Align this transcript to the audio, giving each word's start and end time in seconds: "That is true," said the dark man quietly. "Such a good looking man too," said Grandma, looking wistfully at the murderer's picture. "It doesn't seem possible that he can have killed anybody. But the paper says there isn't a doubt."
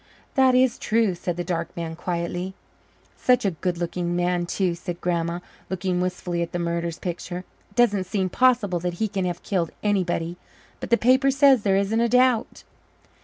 "That 0.33 0.55
is 0.55 0.79
true," 0.79 1.13
said 1.13 1.37
the 1.37 1.43
dark 1.43 1.77
man 1.77 1.95
quietly. 1.95 2.55
"Such 3.15 3.45
a 3.45 3.51
good 3.51 3.77
looking 3.77 4.15
man 4.15 4.47
too," 4.47 4.73
said 4.73 4.99
Grandma, 4.99 5.41
looking 5.69 6.01
wistfully 6.01 6.41
at 6.41 6.53
the 6.53 6.57
murderer's 6.57 6.97
picture. 6.97 7.45
"It 7.69 7.75
doesn't 7.75 8.05
seem 8.05 8.27
possible 8.27 8.79
that 8.79 8.95
he 8.95 9.07
can 9.07 9.25
have 9.25 9.43
killed 9.43 9.69
anybody. 9.83 10.37
But 10.79 10.89
the 10.89 10.97
paper 10.97 11.29
says 11.29 11.61
there 11.61 11.77
isn't 11.77 12.01
a 12.01 12.09
doubt." 12.09 12.63